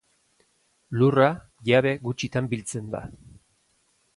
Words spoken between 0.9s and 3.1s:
Lurra jabe gutxitan biltzen da.